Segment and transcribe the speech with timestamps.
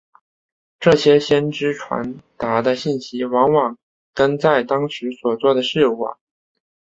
[0.79, 3.77] 这些先知传达的信息往往
[4.15, 6.17] 跟在当时所做的事有关。